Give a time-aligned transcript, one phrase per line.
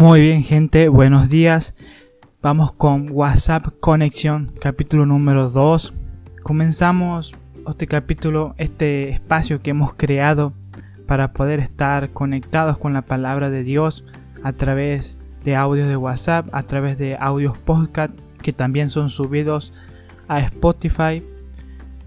[0.00, 1.74] Muy bien gente, buenos días.
[2.40, 5.92] Vamos con WhatsApp Conexión, capítulo número 2.
[6.42, 7.36] Comenzamos
[7.68, 10.54] este capítulo, este espacio que hemos creado
[11.06, 14.06] para poder estar conectados con la palabra de Dios
[14.42, 19.74] a través de audios de WhatsApp, a través de audios podcast que también son subidos
[20.28, 21.22] a Spotify.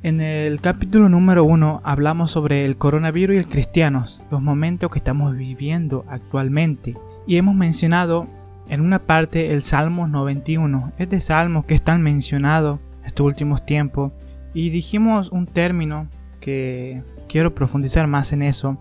[0.02, 4.98] En el capítulo número 1 hablamos sobre el coronavirus y el cristianos, los momentos que
[4.98, 6.96] estamos viviendo actualmente.
[7.26, 8.28] Y hemos mencionado
[8.68, 14.12] en una parte el Salmo 91, este salmo que es tan mencionado estos últimos tiempos.
[14.54, 16.08] Y dijimos un término
[16.40, 18.78] que quiero profundizar más en eso,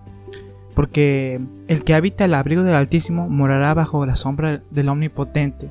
[0.75, 5.71] porque el que habita el abrigo del Altísimo morará bajo la sombra del Omnipotente.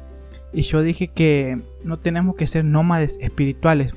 [0.53, 3.95] Y yo dije que no tenemos que ser nómades espirituales,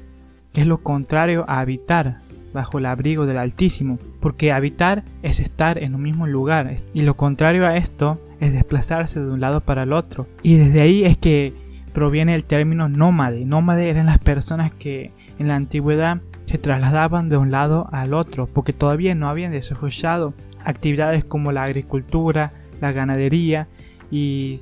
[0.52, 2.18] que es lo contrario a habitar
[2.54, 7.16] bajo el abrigo del Altísimo, porque habitar es estar en un mismo lugar, y lo
[7.16, 10.26] contrario a esto es desplazarse de un lado para el otro.
[10.42, 11.52] Y desde ahí es que
[11.92, 13.44] proviene el término nómade.
[13.44, 18.46] Nómade eran las personas que en la antigüedad se trasladaban de un lado al otro,
[18.46, 20.32] porque todavía no habían desarrollado
[20.64, 23.68] actividades como la agricultura, la ganadería,
[24.10, 24.60] y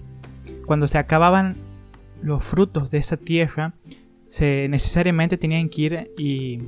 [0.67, 1.57] cuando se acababan
[2.23, 3.75] los frutos de esa tierra,
[4.29, 6.59] se necesariamente tenían que ir y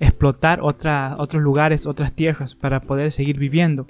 [0.00, 3.86] explotar otros lugares, otras tierras para poder seguir viviendo.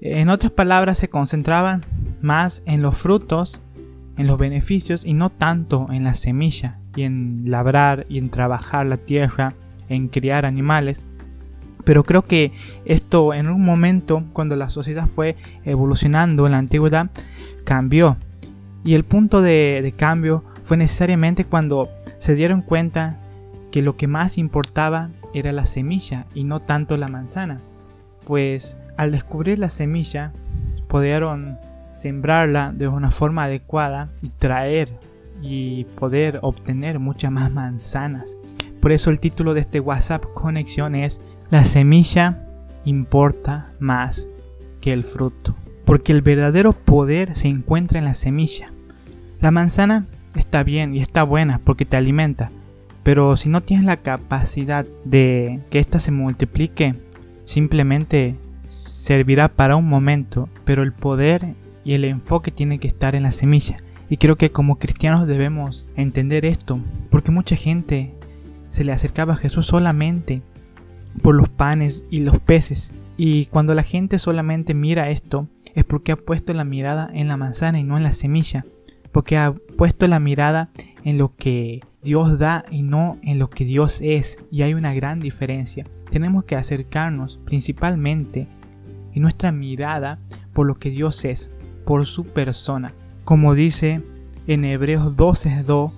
[0.00, 1.84] En otras palabras, se concentraban
[2.20, 3.60] más en los frutos,
[4.16, 8.86] en los beneficios y no tanto en la semilla y en labrar y en trabajar
[8.86, 9.54] la tierra,
[9.88, 11.06] en criar animales.
[11.84, 12.52] Pero creo que
[12.84, 17.10] esto en un momento, cuando la sociedad fue evolucionando en la antigüedad,
[17.64, 18.16] cambió.
[18.84, 21.88] Y el punto de cambio fue necesariamente cuando
[22.18, 23.21] se dieron cuenta
[23.72, 27.60] que lo que más importaba era la semilla y no tanto la manzana,
[28.24, 30.32] pues al descubrir la semilla
[30.86, 31.58] pudieron
[31.96, 34.92] sembrarla de una forma adecuada y traer
[35.40, 38.36] y poder obtener muchas más manzanas.
[38.80, 42.46] Por eso el título de este WhatsApp conexión es La semilla
[42.84, 44.28] importa más
[44.80, 45.56] que el fruto.
[45.84, 48.70] Porque el verdadero poder se encuentra en la semilla.
[49.40, 50.06] La manzana
[50.36, 52.50] está bien y está buena porque te alimenta,
[53.02, 56.94] pero si no tienes la capacidad de que ésta se multiplique,
[57.44, 58.36] simplemente
[58.68, 61.54] servirá para un momento, pero el poder
[61.84, 63.78] y el enfoque tienen que estar en la semilla.
[64.08, 66.80] Y creo que como cristianos debemos entender esto,
[67.10, 68.14] porque mucha gente
[68.70, 70.42] se le acercaba a Jesús solamente
[71.22, 72.92] por los panes y los peces.
[73.16, 77.36] Y cuando la gente solamente mira esto, es porque ha puesto la mirada en la
[77.36, 78.64] manzana y no en la semilla,
[79.12, 80.70] porque ha puesto la mirada
[81.04, 84.92] en lo que Dios da y no en lo que Dios es, y hay una
[84.92, 85.86] gran diferencia.
[86.10, 88.48] Tenemos que acercarnos principalmente
[89.12, 90.18] en nuestra mirada
[90.52, 91.48] por lo que Dios es,
[91.86, 92.92] por su persona.
[93.24, 94.02] Como dice
[94.48, 95.92] en Hebreos 12:2,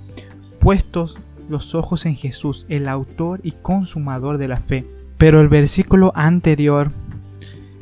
[0.61, 4.87] puestos los ojos en Jesús, el autor y consumador de la fe.
[5.17, 6.93] Pero el versículo anterior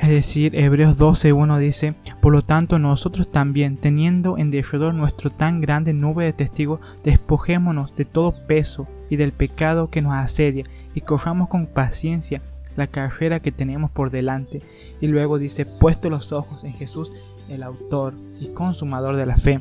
[0.03, 5.61] es decir, Hebreos 12.1 dice, Por lo tanto nosotros también, teniendo en derredor nuestro tan
[5.61, 11.03] grande nube de testigos, despojémonos de todo peso y del pecado que nos asedia, y
[11.03, 12.43] corramos con paciencia
[12.75, 14.61] la carrera que tenemos por delante.
[15.01, 17.13] Y luego dice, puesto los ojos en Jesús,
[17.49, 19.61] el autor y consumador de la fe.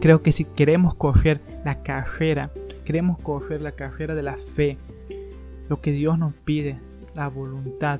[0.00, 2.52] Creo que si queremos correr la carrera,
[2.84, 4.78] queremos correr la carrera de la fe,
[5.68, 6.78] lo que Dios nos pide,
[7.16, 7.98] la voluntad,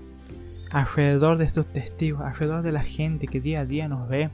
[0.70, 4.30] alrededor de estos testigos, alrededor de la gente que día a día nos ve,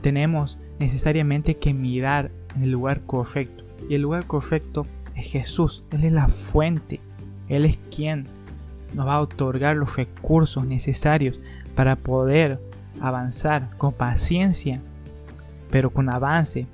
[0.00, 3.64] tenemos necesariamente que mirar en el lugar correcto.
[3.88, 5.84] Y el lugar correcto es Jesús.
[5.90, 7.00] Él es la fuente.
[7.48, 8.26] Él es quien
[8.94, 11.40] nos va a otorgar los recursos necesarios
[11.74, 12.60] para poder
[13.00, 14.80] avanzar con paciencia,
[15.70, 16.68] pero con avance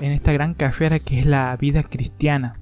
[0.00, 2.58] en esta gran carrera que es la vida cristiana.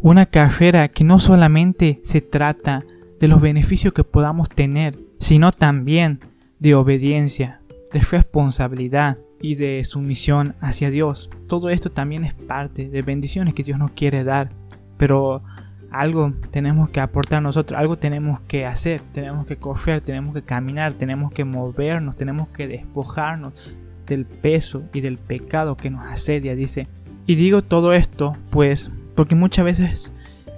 [0.00, 2.84] Una carrera que no solamente se trata
[3.18, 6.20] de los beneficios que podamos tener, sino también
[6.58, 7.60] de obediencia,
[7.92, 11.30] de responsabilidad y de sumisión hacia Dios.
[11.46, 14.50] Todo esto también es parte de bendiciones que Dios nos quiere dar,
[14.96, 15.42] pero
[15.90, 20.92] algo tenemos que aportar nosotros, algo tenemos que hacer, tenemos que correr, tenemos que caminar,
[20.94, 23.72] tenemos que movernos, tenemos que despojarnos
[24.06, 26.88] del peso y del pecado que nos asedia, dice.
[27.26, 30.12] Y digo todo esto, pues, porque muchas veces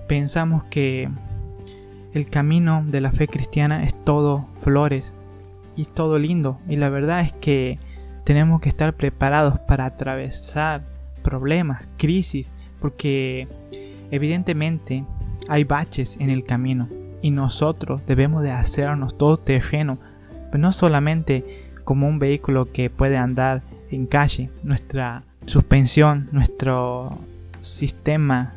[0.09, 1.09] pensamos que
[2.13, 5.15] el camino de la fe cristiana es todo flores
[5.77, 6.59] y todo lindo.
[6.69, 7.79] Y la verdad es que
[8.25, 10.85] tenemos que estar preparados para atravesar
[11.23, 13.49] problemas, crisis, porque
[14.11, 15.05] evidentemente
[15.49, 16.89] hay baches en el camino
[17.23, 19.99] y nosotros debemos de hacernos todo terreno,
[20.51, 27.19] pero no solamente como un vehículo que puede andar encaje, nuestra suspensión, nuestro
[27.61, 28.55] sistema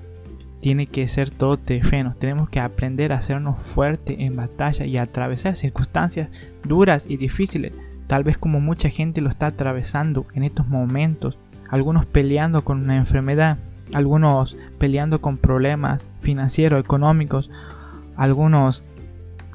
[0.64, 2.14] tiene que ser todo tefeno.
[2.14, 6.30] Tenemos que aprender a hacernos fuertes en batalla y atravesar circunstancias
[6.64, 7.74] duras y difíciles.
[8.08, 11.38] Tal vez como mucha gente lo está atravesando en estos momentos.
[11.68, 13.58] Algunos peleando con una enfermedad,
[13.94, 17.52] algunos peleando con problemas financieros, económicos,
[18.16, 18.86] algunos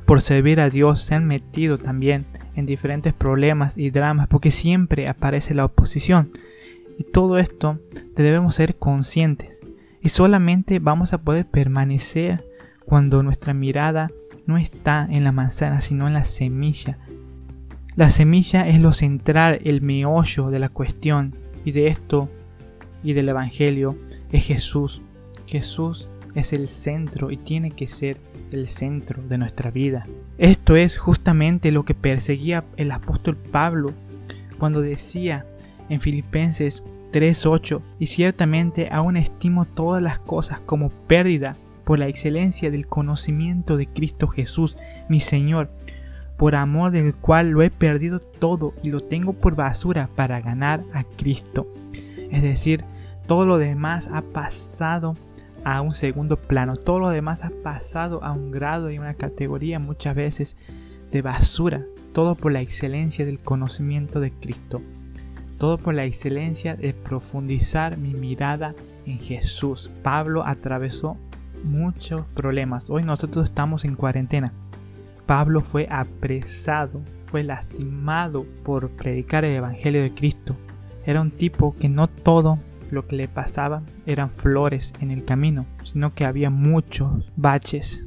[0.04, 5.08] por servir a Dios se han metido también en diferentes problemas y dramas porque siempre
[5.08, 6.32] aparece la oposición.
[6.98, 7.78] Y todo esto
[8.14, 9.58] debemos ser conscientes
[10.02, 12.44] y solamente vamos a poder permanecer
[12.84, 14.10] cuando nuestra mirada
[14.46, 16.98] no está en la manzana, sino en la semilla.
[17.96, 21.34] La semilla es lo central, el meollo de la cuestión.
[21.64, 22.30] Y de esto
[23.02, 23.98] y del Evangelio
[24.32, 25.02] es Jesús.
[25.46, 28.18] Jesús es el centro y tiene que ser
[28.52, 30.06] el centro de nuestra vida.
[30.38, 33.92] Esto es justamente lo que perseguía el apóstol Pablo
[34.58, 35.44] cuando decía
[35.88, 36.82] en Filipenses
[37.12, 43.76] 3.8 y ciertamente aún estimo todas las cosas como pérdida por la excelencia del conocimiento
[43.76, 44.76] de Cristo Jesús,
[45.08, 45.70] mi Señor,
[46.36, 50.84] por amor del cual lo he perdido todo y lo tengo por basura para ganar
[50.92, 51.66] a Cristo.
[52.30, 52.84] Es decir,
[53.26, 55.16] todo lo demás ha pasado
[55.64, 59.78] a un segundo plano, todo lo demás ha pasado a un grado y una categoría
[59.78, 60.56] muchas veces
[61.10, 64.82] de basura, todo por la excelencia del conocimiento de Cristo
[65.58, 68.74] todo por la excelencia de profundizar mi mirada
[69.06, 69.90] en Jesús.
[70.02, 71.16] Pablo atravesó
[71.64, 72.88] muchos problemas.
[72.90, 74.52] Hoy nosotros estamos en cuarentena.
[75.26, 80.56] Pablo fue apresado, fue lastimado por predicar el Evangelio de Cristo.
[81.04, 82.58] Era un tipo que no todo
[82.90, 88.06] lo que le pasaba eran flores en el camino, sino que había muchos baches.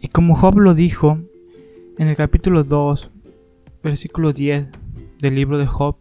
[0.00, 1.20] Y como Job lo dijo
[1.98, 3.10] en el capítulo 2,
[3.82, 4.68] versículo 10
[5.20, 5.96] del libro de Job,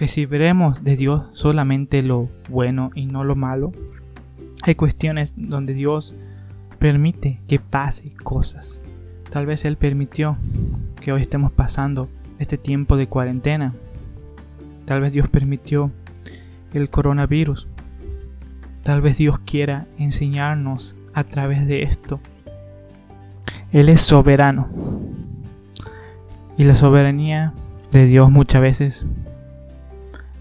[0.00, 3.70] recibiremos de Dios solamente lo bueno y no lo malo.
[4.62, 6.14] Hay cuestiones donde Dios
[6.78, 8.80] permite que pase cosas.
[9.28, 10.38] Tal vez Él permitió
[11.02, 12.08] que hoy estemos pasando
[12.38, 13.74] este tiempo de cuarentena.
[14.86, 15.92] Tal vez Dios permitió
[16.72, 17.68] el coronavirus.
[18.82, 22.20] Tal vez Dios quiera enseñarnos a través de esto.
[23.70, 24.66] Él es soberano.
[26.56, 27.52] Y la soberanía
[27.92, 29.06] de Dios muchas veces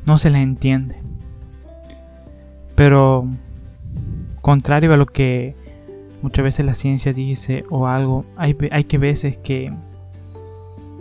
[0.10, 0.96] no se le entiende.
[2.76, 3.28] Pero
[4.42, 5.56] contrario a lo que
[6.24, 9.72] muchas veces la ciencia dice o algo, hay, hay que veces que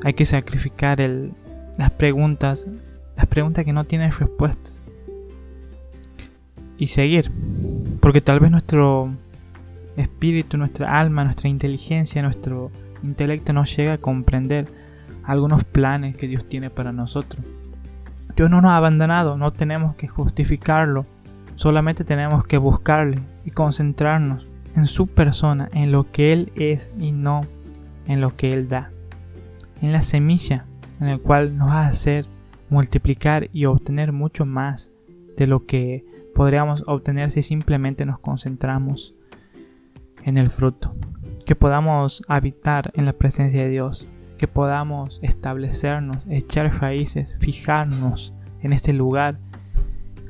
[0.04, 1.32] hay que sacrificar el,
[1.78, 2.68] las preguntas,
[3.16, 4.82] las preguntas que no tienen respuestas
[6.76, 7.32] y seguir,
[8.00, 9.10] porque tal vez nuestro
[9.96, 12.70] espíritu, nuestra alma, nuestra inteligencia, nuestro
[13.02, 14.68] intelecto no llega a comprender
[15.24, 17.42] algunos planes que Dios tiene para nosotros.
[18.38, 21.06] Dios no nos ha abandonado, no tenemos que justificarlo,
[21.56, 27.10] solamente tenemos que buscarle y concentrarnos en su persona, en lo que Él es y
[27.10, 27.40] no
[28.06, 28.92] en lo que Él da.
[29.82, 30.66] En la semilla
[31.00, 32.26] en el cual nos va a hacer
[32.70, 34.92] multiplicar y obtener mucho más
[35.36, 39.16] de lo que podríamos obtener si simplemente nos concentramos
[40.22, 40.94] en el fruto.
[41.44, 44.08] Que podamos habitar en la presencia de Dios,
[44.38, 49.38] que podamos establecernos, echar raíces, fijarnos en este lugar,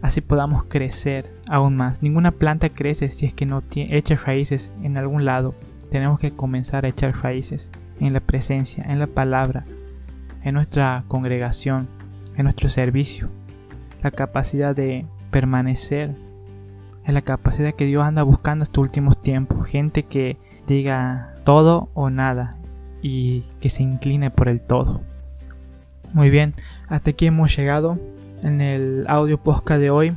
[0.02, 2.02] así podamos crecer aún más.
[2.02, 5.54] Ninguna planta crece si es que no echa raíces en algún lado.
[5.90, 9.64] Tenemos que comenzar a echar raíces en la presencia, en la palabra,
[10.42, 11.88] en nuestra congregación,
[12.36, 13.28] en nuestro servicio.
[14.02, 16.14] La capacidad de permanecer
[17.04, 19.66] es la capacidad que Dios anda buscando estos últimos tiempos.
[19.66, 20.36] Gente que
[20.66, 22.58] diga todo o nada
[23.02, 25.02] y que se incline por el todo.
[26.14, 26.54] Muy bien,
[26.88, 27.98] hasta aquí hemos llegado
[28.42, 30.14] en el audio podcast de hoy.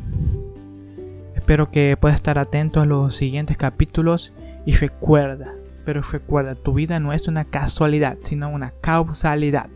[1.36, 4.32] Espero que puedas estar atento a los siguientes capítulos
[4.66, 5.54] y recuerda,
[5.86, 9.68] pero recuerda, tu vida no es una casualidad, sino una causalidad.